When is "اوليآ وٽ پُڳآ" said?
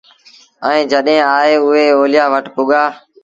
1.97-2.83